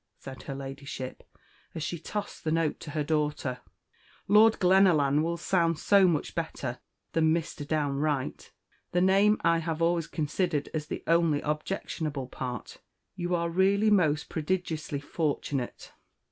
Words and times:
said 0.17 0.41
her 0.41 0.55
Ladyship, 0.55 1.21
as 1.75 1.83
she 1.83 1.99
tossed 1.99 2.43
the 2.43 2.51
note 2.51 2.79
to 2.79 2.89
her 2.89 3.03
daughter; 3.03 3.59
"Lord 4.27 4.57
Glenallan 4.57 5.21
will 5.21 5.37
sound 5.37 5.77
so 5.77 6.07
much 6.07 6.33
better 6.33 6.79
than 7.11 7.31
Mr. 7.31 7.67
Downe 7.67 7.97
Wright. 7.99 8.51
The 8.93 9.01
name 9.01 9.37
I 9.43 9.59
have 9.59 9.79
always 9.79 10.07
considered 10.07 10.69
as 10.73 10.87
the 10.87 11.03
only 11.05 11.39
objectionable 11.41 12.29
part. 12.29 12.79
You 13.15 13.35
are 13.35 13.51
really 13.51 13.91
most 13.91 14.27
prodigiously 14.27 15.01
fortunate." 15.01 15.93